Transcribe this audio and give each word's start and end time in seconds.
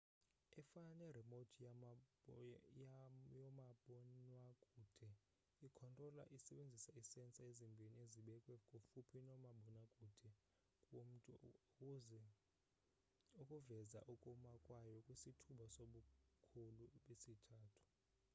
efana 0.61 0.91
ne-remote 0.99 1.53
yomabonwakude 2.79 5.09
i-controlla 5.67 6.23
isebenzisa 6.37 6.89
ii-sensor 6.99 7.45
ezimbhini 7.51 7.97
ezibekwe 8.05 8.55
kufuphi 8.69 9.17
nomabonakude 9.25 10.29
womntu 10.95 11.31
ukuveza 13.47 13.99
ukuma 14.13 14.51
kwayo 14.65 14.97
kwisithuba 15.05 15.65
sobukhulu 15.75 16.85
besithathu 17.05 17.81